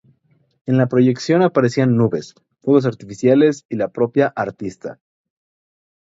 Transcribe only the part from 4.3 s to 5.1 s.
artista.